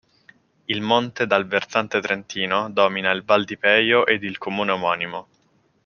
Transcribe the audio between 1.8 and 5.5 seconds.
trentino domina la Val di Peio ed il comune omonimo.